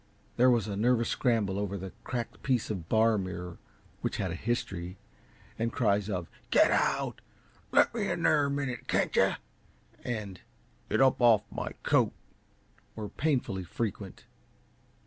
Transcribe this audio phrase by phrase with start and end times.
[0.35, 3.59] There was a nervous scramble over the cracked piece of a bar mirror
[3.99, 4.97] which had a history
[5.59, 7.21] and cries of "Get out!"
[7.71, 9.33] "Let me there a minute, can't yuh?"
[10.03, 10.41] and
[10.89, 12.13] "Get up off my coat!"
[12.95, 14.25] were painfully frequent.